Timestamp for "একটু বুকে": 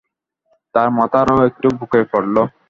1.49-2.01